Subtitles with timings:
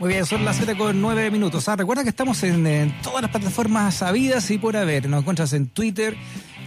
[0.00, 1.68] Muy bien, son las 7 con 9 minutos.
[1.68, 5.06] Ah, recuerda que estamos en, todas las plataformas sabidas y por haber.
[5.10, 6.16] Nos encuentras en Twitter,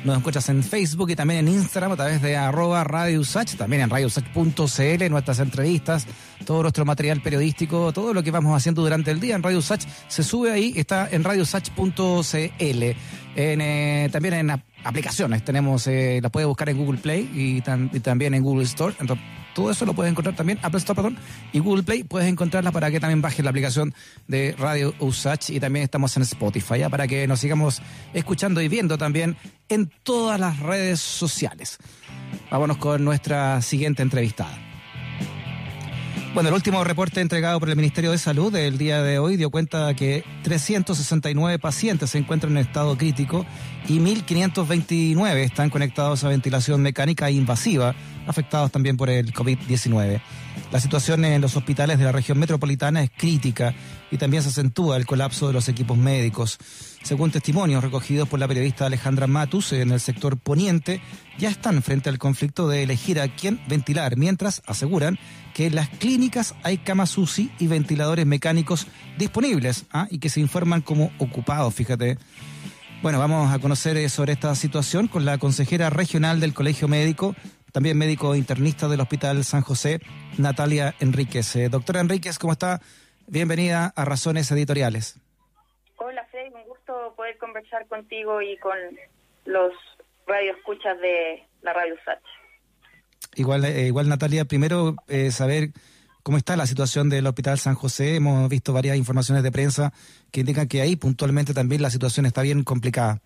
[0.04, 3.24] nos encuentras en Facebook y también en Instagram a través de arroba Radio
[3.58, 6.06] también en radiosach.cl, nuestras entrevistas,
[6.46, 9.84] todo nuestro material periodístico, todo lo que vamos haciendo durante el día en Radio Usach
[10.08, 12.84] se sube ahí, está en radiosach.cl.
[13.36, 17.62] En, eh, también en aplicaciones tenemos, eh, las puedes buscar en Google Play y,
[18.00, 18.94] también en Google Store.
[19.00, 21.18] Entonces, todo eso lo puedes encontrar también, Apple Store, perdón,
[21.52, 22.04] y Google Play.
[22.04, 23.94] Puedes encontrarla para que también bajes la aplicación
[24.28, 27.82] de Radio Usach y también estamos en Spotify, para que nos sigamos
[28.14, 29.38] escuchando y viendo también
[29.70, 31.78] en todas las redes sociales.
[32.52, 34.58] Vámonos con nuestra siguiente entrevistada.
[36.34, 39.52] Bueno, el último reporte entregado por el Ministerio de Salud del día de hoy dio
[39.52, 43.46] cuenta que 369 pacientes se encuentran en estado crítico
[43.88, 47.94] y 1.529 están conectados a ventilación mecánica invasiva,
[48.28, 50.22] afectados también por el COVID-19.
[50.72, 53.74] La situación en los hospitales de la región metropolitana es crítica
[54.12, 56.58] y también se acentúa el colapso de los equipos médicos.
[57.04, 61.02] Según testimonios recogidos por la periodista Alejandra Matus en el sector poniente,
[61.38, 65.20] ya están frente al conflicto de elegir a quién ventilar, mientras aseguran
[65.54, 68.88] que en las clínicas hay camas UCI y ventiladores mecánicos
[69.18, 70.08] disponibles ¿ah?
[70.10, 72.18] y que se informan como ocupados, fíjate.
[73.04, 77.36] Bueno, vamos a conocer eh, sobre esta situación con la consejera regional del Colegio Médico,
[77.74, 80.00] también médico internista del Hospital San José,
[80.38, 81.56] Natalia Enríquez.
[81.56, 82.80] Eh, doctora Enríquez, ¿cómo está?
[83.28, 85.20] Bienvenida a Razones Editoriales.
[85.98, 88.78] Hola, Freddy, un gusto poder conversar contigo y con
[89.46, 89.74] los
[90.28, 92.22] radioescuchas de la Radio Sach.
[93.36, 94.96] Igual, eh, igual Natalia, primero
[95.32, 95.72] saber
[96.22, 98.18] cómo está la situación del Hospital San José.
[98.18, 99.94] Hemos visto varias informaciones de prensa
[100.32, 103.20] que indican que ahí puntualmente también la situación está bien complicada.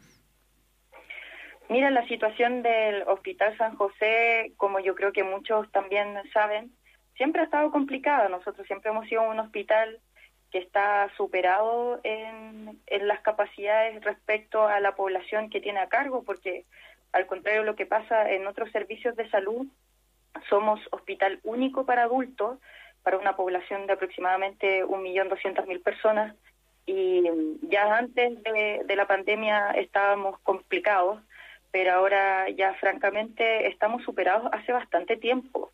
[1.70, 6.72] Mira, la situación del Hospital San José, como yo creo que muchos también saben,
[7.16, 8.30] siempre ha estado complicada.
[8.30, 10.00] Nosotros siempre hemos sido un hospital
[10.52, 16.66] que está superado en, las capacidades respecto a la población que tiene a cargo, porque
[17.11, 19.67] al contrario de lo que pasa en otros servicios de salud,
[20.49, 22.60] somos hospital único para adultos,
[23.04, 26.36] para una población de aproximadamente 1.200.000 personas
[26.88, 27.23] y
[27.64, 31.22] ya antes de, la pandemia estábamos complicados,
[31.77, 35.71] pero ahora ya francamente estamos superados hace bastante tiempo.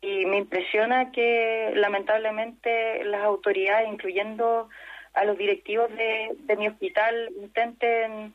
[0.00, 4.68] Y me impresiona que lamentablemente las autoridades, incluyendo
[5.14, 8.32] a los directivos de, mi hospital, intenten,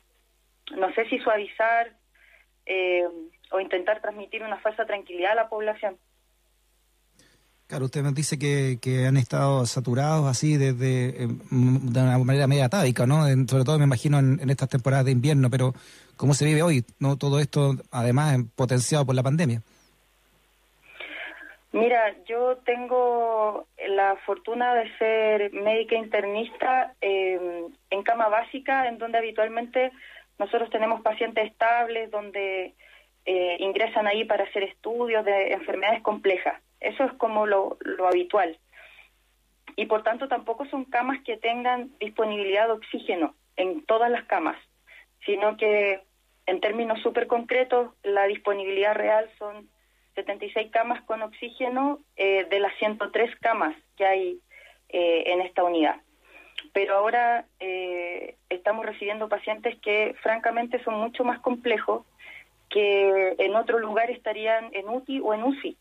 [0.76, 1.92] no sé si suavizar
[2.66, 3.08] eh,
[3.52, 5.96] o intentar transmitir una falsa tranquilidad a la población.
[7.68, 12.46] Claro, usted nos dice que, que han estado saturados así desde eh, de una manera
[12.46, 13.24] media atávica, ¿no?
[13.46, 15.74] sobre todo me imagino en, estas temporadas de invierno, pero
[16.16, 16.82] ¿cómo se vive hoy?
[16.98, 17.18] ¿No?
[17.18, 19.60] Todo esto, además, potenciado por la pandemia.
[21.72, 29.18] Mira, yo tengo la fortuna de ser médica internista eh, en cama básica, en donde
[29.18, 29.92] habitualmente
[30.38, 32.72] nosotros tenemos pacientes estables, donde
[33.26, 36.62] eh, ingresan ahí para hacer estudios de enfermedades complejas.
[36.80, 38.58] Eso es como lo, habitual.
[39.76, 44.56] Y por tanto tampoco son camas que tengan disponibilidad de oxígeno en todas las camas,
[45.24, 46.02] sino que
[46.46, 49.68] en términos súper concretos la disponibilidad real son
[50.14, 54.40] 76 camas con oxígeno eh, de las 103 camas que hay
[54.88, 56.00] eh, en esta unidad.
[56.72, 62.04] Pero ahora eh, estamos recibiendo pacientes que francamente son mucho más complejos,
[62.68, 65.76] que en otro lugar estarían en UTI o en UCI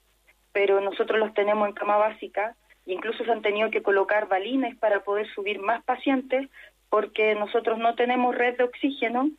[0.51, 5.03] pero nosotros los tenemos en cama básica, incluso se han tenido que colocar balines para
[5.03, 6.49] poder subir más pacientes,
[6.89, 9.29] porque nosotros no tenemos red de oxígeno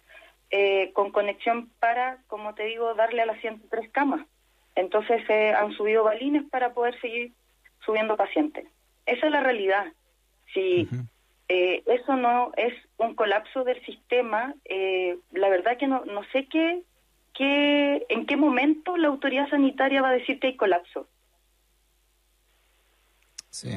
[0.50, 4.26] eh, con conexión para, como te digo, darle a las 103 camas.
[4.74, 7.32] Entonces se han subido balines para poder seguir
[7.84, 8.66] subiendo pacientes.
[9.06, 9.86] Esa es la realidad.
[10.54, 10.88] Si
[11.48, 16.46] eh, eso no es un colapso del sistema, eh, la verdad que no, no sé
[16.46, 16.82] qué
[17.44, 21.06] ¿en qué momento la autoridad sanitaria va a decir que hay colapso?
[23.50, 23.70] Sí.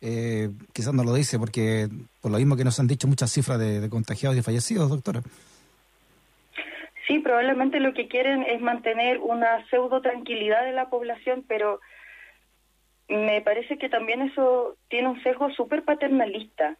[0.00, 1.88] Eh, quizás no lo dice porque
[2.20, 5.22] por lo mismo que nos han dicho muchas cifras de, contagiados y fallecidos, doctora.
[7.06, 11.80] Sí, probablemente lo que quieren es mantener una pseudo tranquilidad de la población, pero
[13.08, 16.76] me parece que también eso tiene un sesgo súper paternalista,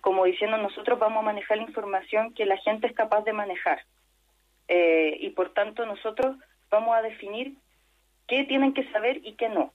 [0.00, 3.80] como diciendo nosotros vamos a manejar la información que la gente es capaz de manejar.
[4.72, 6.36] Eh, y por tanto nosotros
[6.70, 7.54] vamos a definir
[8.28, 9.72] qué tienen que saber y qué no.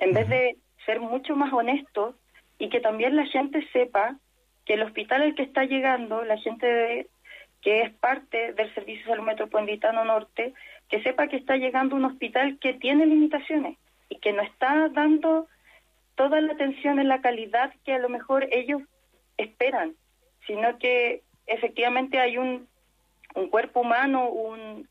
[0.00, 2.16] En vez de ser mucho más honestos
[2.58, 4.16] y que también la gente sepa
[4.64, 7.06] que el hospital al que está llegando, la gente
[7.60, 10.52] que es parte del Servicio de Salud Metropolitano Norte,
[10.88, 13.78] que sepa que está llegando un hospital que tiene limitaciones
[14.08, 15.46] y que no está dando
[16.16, 18.82] toda la atención en la calidad que a lo mejor ellos
[19.36, 19.94] esperan,
[20.48, 22.66] sino que efectivamente hay un,
[23.34, 24.88] un cuerpo humano, un,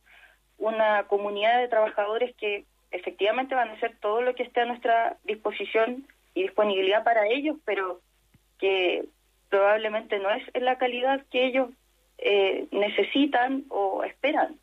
[0.58, 5.18] una comunidad de trabajadores que efectivamente van a hacer todo lo que esté a nuestra
[5.24, 8.02] disposición y disponibilidad para ellos, pero
[8.60, 9.06] que
[9.50, 11.70] probablemente no es en la calidad que ellos
[12.18, 14.58] eh, necesitan o esperan.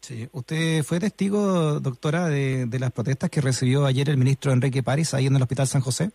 [0.00, 4.82] Sí, usted fue testigo, doctora, de, de las protestas que recibió ayer el ministro Enrique
[4.82, 6.10] París ahí en el Hospital San José.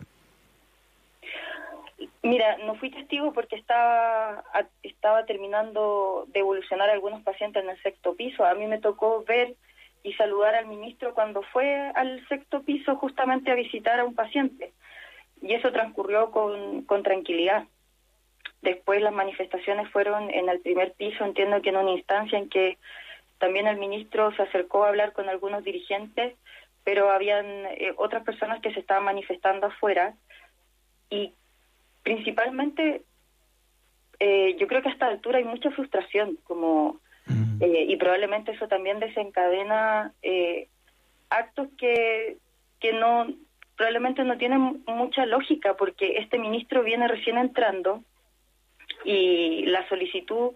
[2.22, 4.44] Mira, no fui testigo porque estaba,
[4.84, 8.46] estaba terminando de evolucionar algunos pacientes en el sexto piso.
[8.46, 9.56] A mí me tocó ver
[10.04, 14.74] y saludar al ministro cuando fue al sexto piso justamente a visitar a un paciente.
[15.42, 17.66] Y eso transcurrió con, tranquilidad.
[18.62, 22.78] Después las manifestaciones fueron en el primer piso, entiendo que en una instancia en que
[23.38, 26.36] también el ministro se acercó a hablar con algunos dirigentes,
[26.84, 30.16] pero habían eh, otras personas que se estaban manifestando afuera
[31.10, 31.34] y
[32.04, 33.04] principalmente
[34.20, 37.00] eh, yo creo que a esta altura hay mucha frustración como
[37.62, 40.68] eh, y probablemente eso también desencadena eh,
[41.30, 42.38] actos que
[42.80, 43.28] que no
[43.76, 48.04] probablemente no tienen mucha lógica porque este ministro viene recién entrando
[49.06, 50.52] y la solicitud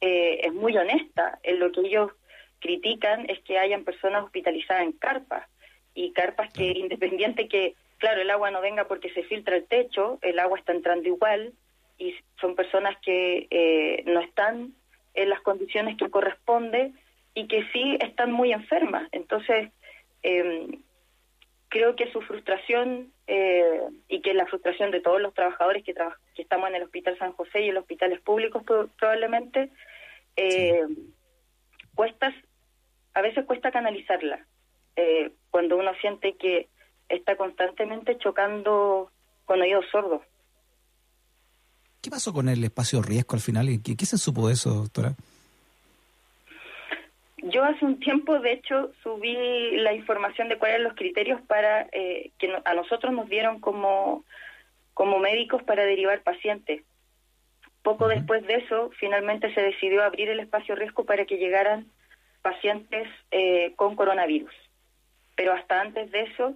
[0.00, 1.38] es muy honesta.
[1.44, 2.10] En lo que ellos
[2.58, 5.48] critican es que hayan personas hospitalizadas en carpas
[5.94, 10.18] y carpas que independiente que claro, el agua no venga porque se filtra el techo,
[10.22, 11.52] el agua está entrando igual
[11.98, 14.74] y son personas que eh, no están
[15.14, 16.90] en las condiciones que corresponde
[17.32, 19.08] y que sí están muy enfermas.
[19.12, 19.70] Entonces,
[20.24, 20.82] em,
[21.68, 26.42] creo que su frustración eh, y que la frustración de todos los trabajadores que, que
[26.42, 28.64] estamos en el Hospital San José y en los hospitales públicos
[28.98, 29.70] probablemente,
[30.34, 30.88] eh,
[31.94, 32.34] cuesta,
[33.14, 34.44] a veces cuesta canalizarla.
[35.50, 36.66] cuando uno siente que
[37.08, 39.10] está constantemente chocando
[39.44, 40.22] con oídos sordos.
[42.00, 43.68] ¿Qué pasó con el espacio riesgo al final?
[43.84, 45.14] ¿Qué, qué se supo de eso, doctora?
[47.44, 51.88] Yo hace un tiempo, de hecho, subí la información de cuáles eran los criterios para
[51.92, 54.24] eh, que a nosotros nos dieron como,
[54.94, 56.82] como médicos para derivar pacientes.
[57.82, 61.86] Poco después de eso, finalmente se decidió abrir el espacio riesgo para que llegaran
[62.42, 64.54] pacientes eh, con coronavirus.
[65.34, 66.54] Pero hasta antes de eso,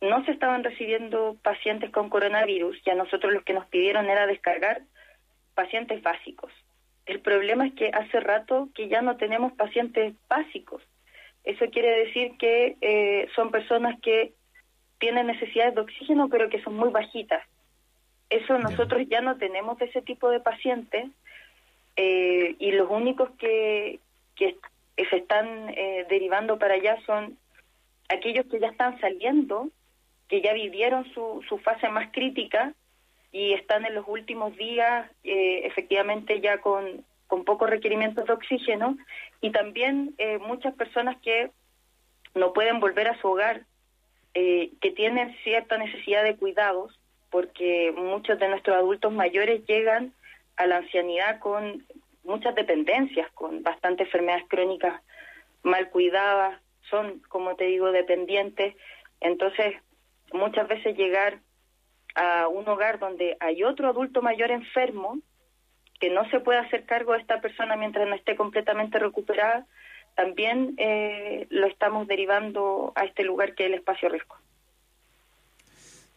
[0.00, 4.26] no se estaban recibiendo pacientes con coronavirus y a nosotros lo que nos pidieron era
[4.26, 4.82] descargar
[5.54, 6.52] pacientes básicos.
[7.06, 10.82] El problema es que hace rato que ya no tenemos pacientes básicos.
[11.44, 14.32] Eso quiere decir que eh, son personas que
[14.98, 17.42] tienen necesidades de oxígeno pero que son muy bajitas.
[18.30, 21.10] Eso nosotros ya no tenemos de ese tipo de pacientes
[21.96, 23.98] eh, y los únicos que,
[24.36, 24.56] que
[24.96, 27.36] se están eh, derivando para allá son
[28.08, 29.68] aquellos que ya están saliendo
[30.30, 32.72] que ya vivieron su, su fase más crítica
[33.32, 38.96] y están en los últimos días eh, efectivamente ya con, con pocos requerimientos de oxígeno
[39.40, 41.50] y también eh, muchas personas que
[42.36, 43.62] no pueden volver a su hogar,
[44.34, 46.96] eh, que tienen cierta necesidad de cuidados,
[47.30, 50.12] porque muchos de nuestros adultos mayores llegan
[50.56, 51.84] a la ancianidad con
[52.22, 55.02] muchas dependencias, con bastantes enfermedades crónicas
[55.64, 58.76] mal cuidadas, son, como te digo, dependientes.
[59.20, 59.74] Entonces,
[60.32, 61.40] muchas veces llegar
[62.14, 65.18] a un hogar donde hay otro adulto mayor enfermo
[66.00, 69.66] que no se puede hacer cargo de esta persona mientras no esté completamente recuperada,
[70.16, 74.36] también eh, lo estamos derivando a este lugar que es el espacio riesgo.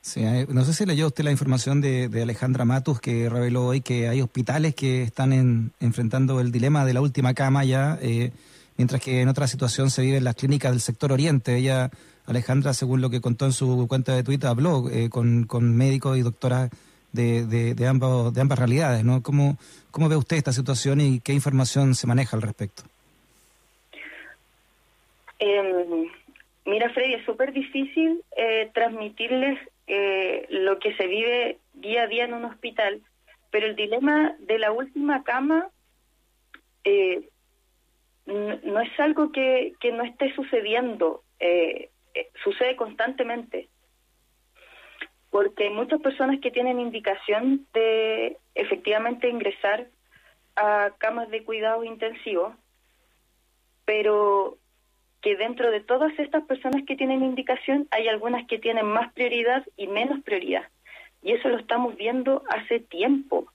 [0.01, 4.09] Sí, no sé si leyó usted la información de, Alejandra Matus que reveló hoy que
[4.09, 8.31] hay hospitales que están enfrentando el dilema de la última cama ya, eh,
[8.75, 11.55] mientras que en otra situación se vive en las clínicas del sector oriente.
[11.55, 11.89] Ella
[12.25, 16.17] Alejandra, según lo que contó en su cuenta de Twitter, habló eh, con, con, médicos
[16.17, 16.69] y doctoras
[17.11, 19.21] de, de, de, ambos, de ambas realidades, ¿no?
[19.21, 19.57] ¿Cómo,
[19.91, 22.83] ¿Cómo ve usted esta situación y qué información se maneja al respecto?
[25.39, 26.07] Em,
[26.65, 32.23] mira, Freddy, es súper difícil eh, transmitirles eh, lo que se vive día a día
[32.23, 33.01] en un hospital,
[33.51, 35.67] pero el dilema de la última cama
[38.25, 41.23] no es algo que, que no esté sucediendo.
[41.39, 43.69] Eh, eh, sucede constantemente.
[45.29, 49.87] Porque hay muchas personas que tienen indicación de efectivamente ingresar
[50.55, 52.55] a camas de cuidado intensivo,
[53.85, 54.57] pero
[55.21, 59.65] que dentro de todas estas personas que tienen indicación hay algunas que tienen más prioridad
[59.77, 60.67] y menos prioridad.
[61.23, 63.47] Y eso lo estamos viendo hace tiempo.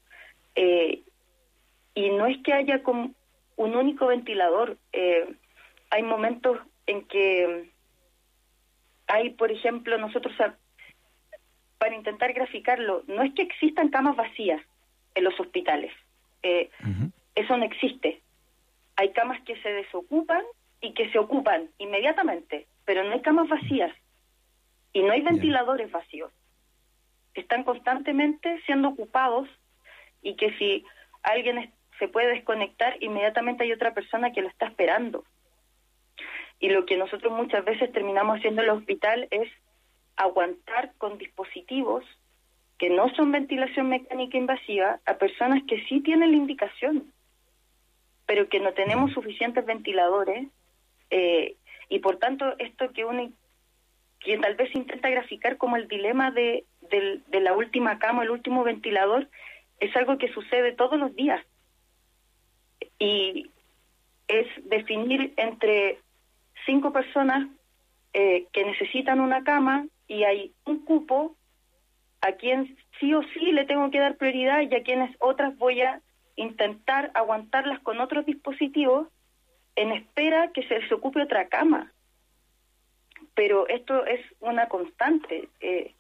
[0.55, 1.03] Eh,
[1.95, 3.13] y no es que haya como
[3.57, 4.79] un único ventilador.
[4.93, 5.35] Eh,
[5.91, 7.71] hay momentos en que
[9.09, 10.35] hay, por ejemplo, nosotros,
[11.79, 14.63] para intentar graficarlo, no es que existan camas vacías
[15.15, 15.93] en los hospitales.
[16.43, 16.71] Eh,
[17.35, 18.21] eso no existe.
[18.97, 20.43] Hay camas que se desocupan
[20.81, 23.93] y que se ocupan inmediatamente, pero no hay camas vacías
[24.93, 26.33] y no hay ventiladores vacíos.
[27.35, 29.49] Están constantemente siendo ocupados
[30.23, 30.85] y que si
[31.23, 35.25] alguien se puede desconectar, inmediatamente hay otra persona que lo está esperando.
[36.61, 39.49] Y lo que nosotros muchas veces terminamos haciendo en el hospital es
[40.17, 42.05] aguantar con dispositivos
[42.79, 47.13] que no son ventilación mecánica invasiva a personas que sí tienen la indicación,
[48.27, 50.49] pero que no tenemos suficientes ventiladores
[51.11, 51.57] eh,
[51.89, 53.31] y por tanto esto que uno
[54.21, 58.65] que tal vez intenta graficar como el dilema de, de la última cama, el último
[58.65, 59.29] ventilador,
[59.79, 61.41] es algo que sucede todos los días.
[62.99, 63.49] Y
[64.27, 66.01] es definir entre
[66.69, 67.49] cinco personas
[68.13, 71.35] eh, que necesitan una cama y hay un cupo
[72.21, 75.81] a quien sí o sí le tengo que dar prioridad y a quienes otras voy
[75.81, 76.03] a
[76.37, 79.09] intentar aguantarlas con otros dispositivos
[79.77, 81.91] en espera que se desocupe otra cama.
[83.35, 85.49] Pero esto es una constante.
[85.61, 85.95] Eh,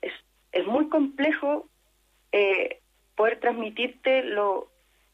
[0.00, 0.12] es,
[0.52, 1.68] es muy complejo
[2.32, 2.80] eh,
[3.14, 4.68] poder transmitirte lo,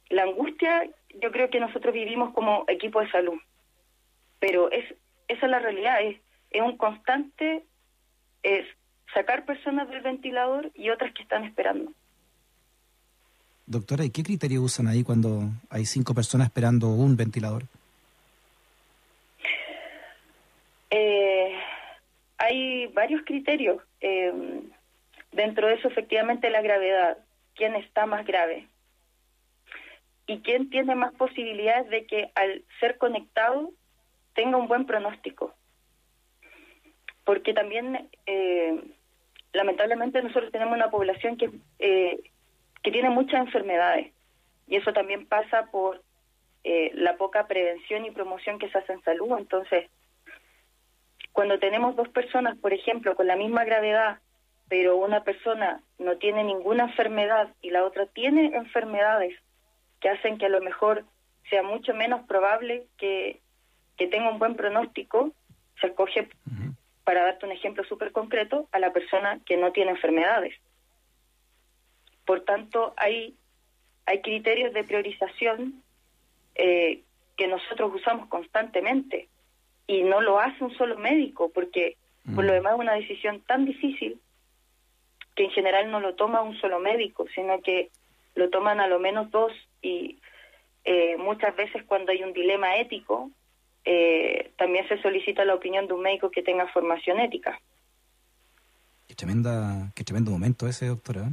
[0.08, 0.88] la angustia.
[1.20, 3.40] Yo creo que nosotros vivimos como equipo de salud.
[4.40, 4.84] Pero es
[5.28, 6.02] esa es la realidad.
[6.02, 6.16] Es,
[6.50, 7.64] es un constante
[8.42, 8.66] es
[9.14, 11.92] sacar personas del ventilador y otras que están esperando.
[13.66, 17.64] Doctora, ¿y qué criterio usan ahí cuando hay cinco personas esperando un ventilador?
[20.90, 21.54] Eh,
[22.38, 23.80] hay varios criterios.
[24.00, 24.32] Eh,
[25.30, 27.18] dentro de eso, efectivamente, la gravedad.
[27.54, 28.66] ¿Quién está más grave?
[30.26, 33.70] ¿Y quién tiene más posibilidades de que al ser conectado
[34.34, 35.54] tenga un buen pronóstico?
[37.24, 38.82] Porque también, eh,
[39.52, 44.12] lamentablemente, nosotros tenemos una población que, que tiene muchas enfermedades.
[44.66, 46.02] Y eso también pasa por
[46.62, 49.38] la poca prevención y promoción que se hace en salud.
[49.38, 49.88] Entonces,
[51.32, 54.18] cuando tenemos dos personas, por ejemplo, con la misma gravedad,
[54.68, 59.34] pero una persona no tiene ninguna enfermedad y la otra tiene enfermedades
[60.00, 61.04] que hacen que a lo mejor
[61.48, 63.40] sea mucho menos probable que,
[64.00, 65.30] que tenga un buen pronóstico,
[65.78, 66.26] se escoge,
[67.04, 70.54] para darte un ejemplo súper concreto, a la persona que no tiene enfermedades.
[72.24, 73.36] Por tanto, hay,
[74.06, 75.82] hay criterios de priorización
[76.54, 77.02] eh,
[77.36, 79.28] que nosotros usamos constantemente
[79.86, 81.98] y no lo hace un solo médico, porque
[82.34, 82.54] por lo mm.
[82.54, 84.18] demás es una decisión tan difícil
[85.36, 87.90] que en general no lo toma un solo médico, sino que
[88.34, 89.52] lo toman a lo menos dos
[89.82, 90.16] y
[90.84, 93.30] eh, muchas veces cuando hay un dilema ético,
[93.84, 97.60] eh, también se solicita la opinión de un médico que tenga formación ética.
[99.08, 101.30] Qué, tremenda, qué tremendo momento ese, doctora.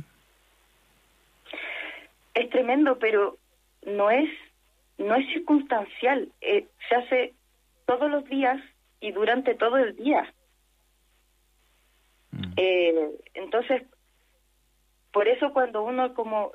[2.33, 3.37] Es tremendo, pero
[3.85, 4.29] no es
[4.97, 6.29] no es circunstancial.
[6.41, 7.33] Eh, se hace
[7.85, 8.59] todos los días
[8.99, 10.33] y durante todo el día.
[12.31, 12.53] Mm.
[12.57, 13.83] Eh, entonces,
[15.11, 16.51] por eso cuando uno como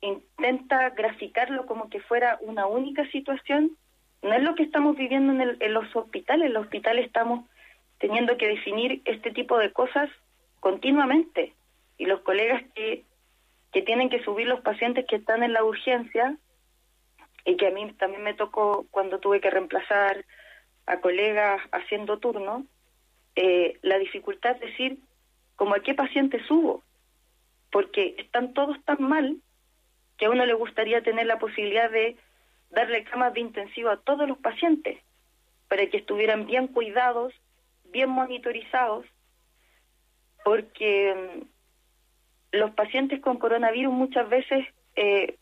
[0.00, 3.76] intenta graficarlo como que fuera una única situación,
[4.24, 6.46] no es lo que estamos viviendo en, en los hospitales.
[6.46, 7.48] En los hospitales estamos
[7.98, 10.10] teniendo que definir este tipo de cosas
[10.60, 11.54] continuamente.
[11.98, 13.04] Y los colegas que,
[13.72, 16.36] que tienen que subir los pacientes que están en la urgencia,
[17.44, 20.24] y que a mí también me tocó cuando tuve que reemplazar
[20.86, 22.64] a colegas haciendo turno,
[23.36, 24.98] eh, la dificultad es decir,
[25.56, 26.82] como a qué paciente subo,
[27.70, 29.36] porque están todos tan mal
[30.16, 32.16] que a uno le gustaría tener la posibilidad de
[32.74, 34.98] darle camas de intensivo a todos los pacientes,
[35.68, 37.32] para que estuvieran bien cuidados,
[37.84, 39.06] bien monitorizados,
[40.44, 44.66] porque mm, los pacientes con coronavirus muchas veces
[44.96, 45.36] eh,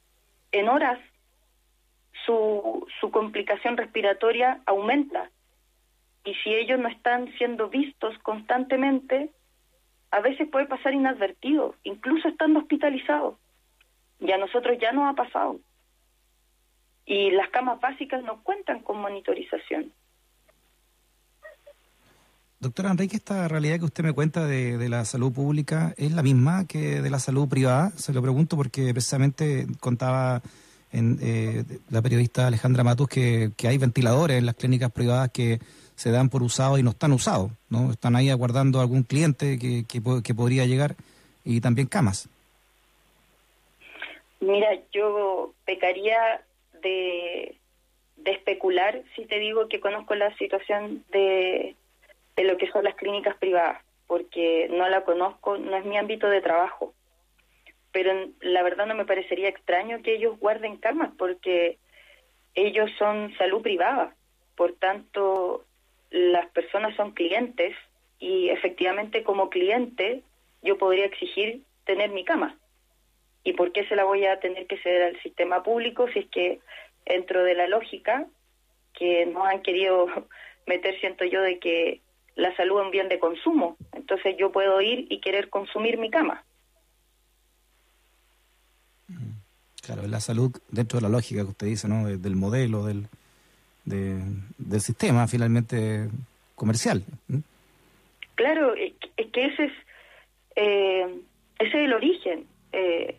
[0.53, 0.99] en horas
[2.25, 5.31] su, su complicación respiratoria aumenta.
[6.25, 9.31] Y si ellos no están siendo vistos constantemente,
[10.13, 13.37] a veces puede pasar inadvertido, incluso estando hospitalizados.
[14.21, 15.59] Y a nosotros ya nos ha pasado.
[17.07, 19.93] Y las camas básicas no cuentan con monitorización.
[22.61, 26.23] Doctora Enrique, esta realidad que usted me cuenta de, de, la salud pública es la
[26.23, 27.91] misma que de la salud privada.
[27.97, 30.43] Se lo pregunto porque precisamente contaba
[30.93, 35.59] en, eh, la periodista Alejandra Matus que, que, hay ventiladores en las clínicas privadas que
[35.97, 37.91] se dan por usados y no están usados, ¿no?
[37.91, 40.95] Están ahí aguardando a algún cliente que, que, podría llegar
[41.45, 42.29] y también camas.
[44.41, 46.43] Mira, yo pecaría
[46.83, 47.57] de,
[48.25, 51.75] especular si te digo que conozco la situación de,
[52.37, 56.29] de lo que son las clínicas privadas, porque no la conozco, no es mi ámbito
[56.29, 56.95] de trabajo.
[57.91, 61.79] Pero la verdad no me parecería extraño que ellos guarden camas, porque
[62.55, 64.15] ellos son salud privada.
[64.57, 65.65] Por tanto,
[66.11, 67.75] las personas son clientes
[68.19, 70.23] y efectivamente como cliente
[70.63, 72.57] yo podría exigir tener mi cama.
[73.45, 76.29] ¿Y por qué se la voy a tener que ceder al sistema público si es
[76.29, 76.61] que
[77.05, 78.27] dentro de la lógica
[78.95, 80.07] que nos han querido
[80.67, 82.01] meter, siento yo, de que
[82.37, 83.77] la salud es un bien de consumo?
[83.93, 86.45] Entonces yo puedo ir y querer consumir mi cama.
[89.85, 92.07] Claro, la salud dentro de la lógica que usted dice, ¿no?
[92.07, 93.09] Del modelo, del,
[93.85, 96.09] del sistema finalmente
[96.55, 97.05] comercial.
[98.37, 98.93] Claro, es
[99.33, 99.73] que ese es,
[100.55, 101.21] eh,
[101.59, 102.47] ese es el origen.
[102.73, 103.17] Eh,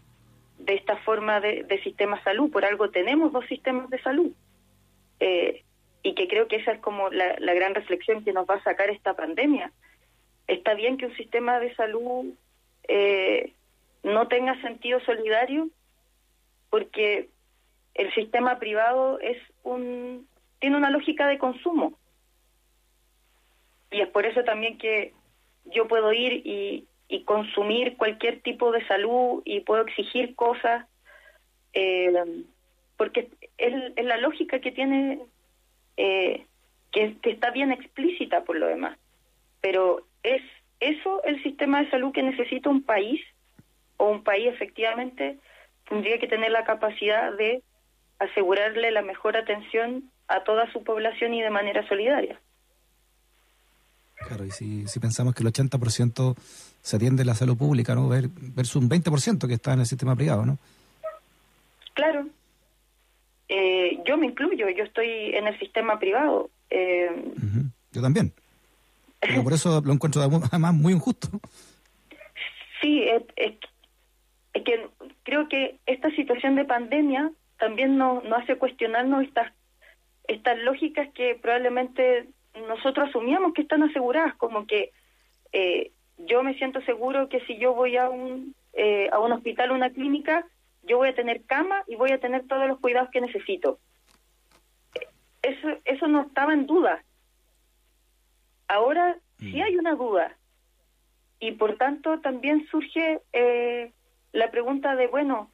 [0.66, 2.52] de esta forma de, sistema de salud.
[2.52, 4.32] Por algo tenemos dos sistemas de salud.
[5.20, 5.64] Eh,
[6.02, 8.90] y que creo que esa es como la, gran reflexión que nos va a sacar
[8.90, 9.72] esta pandemia.
[10.48, 12.34] Está bien que un sistema de salud
[12.88, 13.54] eh,
[14.04, 15.70] no tenga sentido solidario,
[16.70, 17.30] porque
[17.94, 20.28] el sistema privado es un
[20.60, 21.94] tiene una lógica de consumo.
[23.92, 25.14] Y es por eso también que
[25.66, 30.86] yo puedo ir y, y consumir cualquier tipo de salud y puedo exigir cosas,
[31.74, 32.14] eh,
[32.98, 35.20] porque es, la lógica que tiene,
[35.98, 36.46] eh,
[36.92, 38.98] que, está bien explícita por lo demás.
[39.62, 40.42] Pero es
[40.80, 43.22] eso el sistema de salud que necesita un país,
[43.98, 45.38] o un país efectivamente
[45.88, 47.62] tendría que tener la capacidad de
[48.20, 52.40] asegurarle la mejor atención a toda su población y de manera solidaria.
[54.28, 56.36] Claro, y si, si pensamos que el 80%
[56.82, 58.10] se atiende la salud pública, ¿no?
[58.10, 60.58] Ver, versus un 20% que está en el sistema privado, ¿no?
[61.94, 62.28] Claro.
[63.48, 66.50] Eh, yo me incluyo, yo estoy en el sistema privado.
[66.70, 67.10] Eh,
[67.92, 68.34] yo también.
[69.20, 71.30] Pero por eso lo encuentro además muy injusto.
[72.82, 73.54] Sí, es, es,
[74.66, 74.90] que
[75.24, 79.54] creo que esta situación de pandemia también nos, nos hace cuestionarnos estas,
[80.28, 82.28] estas lógicas que probablemente
[82.68, 84.92] nosotros asumíamos que están aseguradas, como que
[85.52, 89.72] eh, yo me siento seguro que si yo voy a un, eh, a un hospital
[89.72, 90.46] o una clínica,
[90.84, 93.80] yo voy a tener cama y voy a tener todos los cuidados que necesito.
[95.42, 97.04] Eso, eso no estaba en duda.
[98.68, 99.62] Ahora sí mm.
[99.62, 100.38] hay una duda.
[101.40, 103.92] Y por tanto también surge eh,
[104.32, 105.50] la pregunta de, bueno,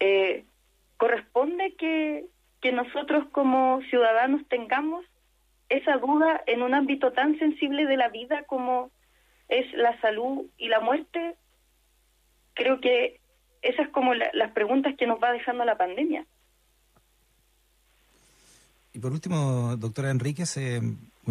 [0.00, 0.44] eh,
[0.96, 2.26] ¿corresponde que,
[2.60, 5.04] que nosotros como ciudadanos tengamos
[5.68, 8.90] esa duda en un ámbito tan sensible de la vida como
[9.48, 11.36] es la salud y la muerte,
[12.54, 13.20] creo que
[13.62, 16.26] esas es como las preguntas que nos va dejando la pandemia.
[18.92, 20.80] Y por último, doctora Enríquez, eh,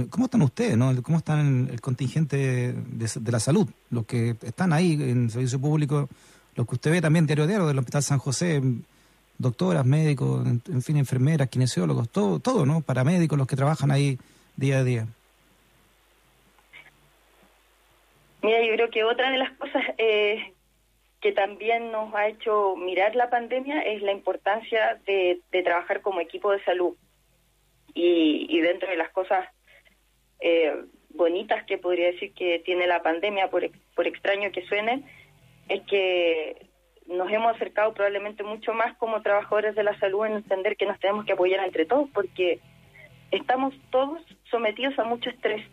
[0.10, 0.78] ¿cómo están ustedes?
[0.78, 0.91] No?
[1.02, 3.67] ¿Cómo están el contingente de, la salud?
[3.89, 6.08] Los que están ahí en servicio público,
[6.56, 8.62] los que usted ve también diario diario del Hospital San José,
[9.38, 12.82] doctoras, médicos, en, fin, enfermeras, kinesiólogos, todo, todo, ¿no?
[12.82, 14.17] Paramédicos, los que trabajan ahí
[14.56, 15.08] día a día.
[18.41, 20.54] Mira, yo creo que otra de las cosas eh,
[21.21, 26.52] que también nos ha hecho mirar la pandemia es la importancia de, trabajar como equipo
[26.52, 26.95] de salud.
[27.93, 29.47] Y, dentro de las cosas
[30.39, 30.71] eh,
[31.10, 35.04] bonitas que podría decir que tiene la pandemia, por, por extraño que suene,
[35.67, 36.66] es que
[37.08, 41.00] nos hemos acercado probablemente mucho más como trabajadores de la salud en entender que nos
[41.00, 42.60] tenemos que apoyar entre todos, porque
[43.32, 45.65] estamos todos sometidos a mucho estrés.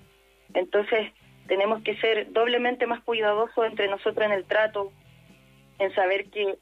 [0.55, 1.13] Entonces,
[1.47, 4.93] tenemos que ser doblemente más cuidadosos entre nosotros en el trato,
[5.79, 6.57] en saber que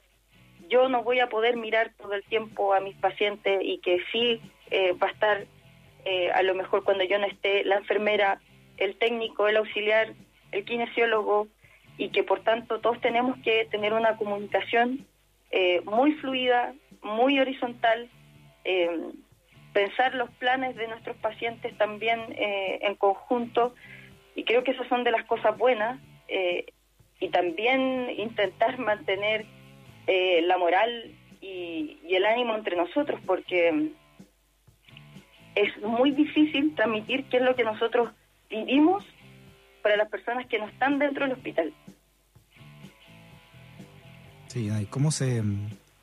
[0.68, 4.40] yo no voy a poder mirar todo el tiempo a mis pacientes y que sí
[4.70, 5.46] eh, va a estar
[6.04, 8.40] eh, a lo mejor cuando yo no esté la enfermera,
[8.78, 10.14] el técnico, el auxiliar,
[10.50, 11.48] el kinesiólogo
[11.98, 15.06] y que por tanto todos tenemos que tener una comunicación
[15.50, 18.08] eh, muy fluida, muy horizontal,
[19.72, 23.74] pensar los planes de nuestros pacientes también en conjunto
[24.34, 26.66] y creo que esas son de las cosas buenas eh,
[27.20, 29.44] y también intentar mantener
[30.06, 33.90] eh, la moral y, el ánimo entre nosotros porque
[35.54, 38.12] es muy difícil transmitir qué es lo que nosotros
[38.50, 39.04] vivimos
[39.82, 41.72] para las personas que no están dentro del hospital.
[44.52, 45.42] Sí, ¿cómo se,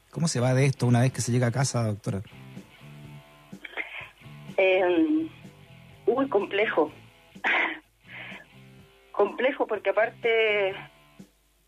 [0.10, 2.22] cómo se va de esto una vez que se llega a casa, doctora?
[4.58, 5.28] Eh,
[6.32, 6.92] complejo
[9.12, 10.74] complejo porque aparte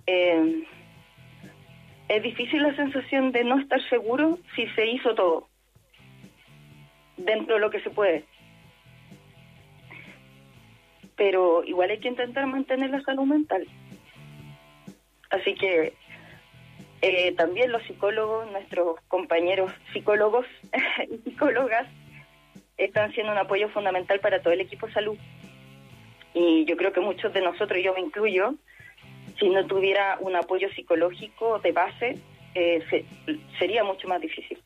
[0.07, 0.63] eh,
[2.07, 5.49] es difícil la sensación de no estar seguro si se hizo todo
[7.15, 8.25] dentro de lo que se puede.
[11.15, 13.67] pero igual hay que intentar mantener la salud mental.
[15.29, 15.93] Así que
[17.01, 20.45] eh, también los psicólogos, nuestros compañeros psicólogos
[21.11, 21.87] y psicólogas,
[22.77, 25.17] están siendo un apoyo fundamental para todo el equipo salud.
[26.33, 28.55] Y yo creo que muchos de nosotros, yo me incluyo,
[29.39, 32.17] si no tuviera un apoyo psicológico de base,
[32.55, 33.05] eh,
[33.59, 34.57] sería mucho más difícil.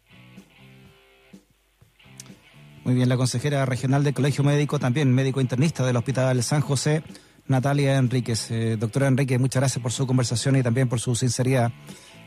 [2.83, 7.01] Muy bien, la consejera regional del Colegio Médico, también médico internista del Hospital San José,
[7.47, 8.51] Natalia Enríquez.
[8.51, 11.71] Eh, doctora Enrique, muchas gracias por su conversación y también por su sinceridad.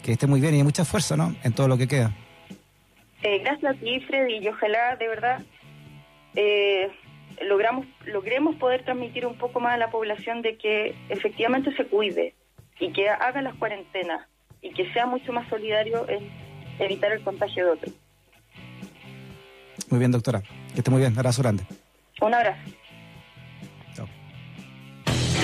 [0.03, 1.35] Que esté muy bien y mucha fuerza ¿no?
[1.43, 2.13] en todo lo que queda.
[3.23, 5.43] Eh, gracias a ti, Freddy, y ojalá de verdad
[6.35, 6.91] eh,
[7.43, 12.35] logramos, logremos poder transmitir un poco más a la población de que efectivamente se cuide
[12.79, 14.27] y que haga las cuarentenas
[14.63, 16.31] y que sea mucho más solidario en
[16.79, 17.95] evitar el contagio de otros.
[19.91, 20.43] Muy bien, doctora.
[20.73, 21.13] Que esté muy bien.
[21.13, 21.65] Un abrazo grande.
[22.21, 22.61] Un abrazo.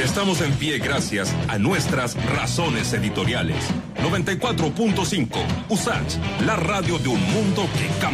[0.03, 3.57] Estamos en pie gracias a nuestras razones editoriales.
[4.03, 5.29] 94.5
[5.69, 7.95] USACH, la radio de un mundo que cambia.